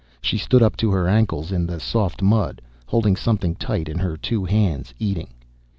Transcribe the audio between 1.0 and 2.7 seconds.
ankles in the soft mud,